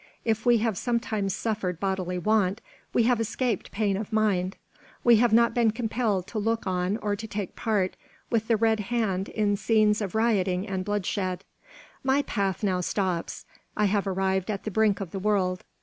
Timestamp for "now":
12.63-12.81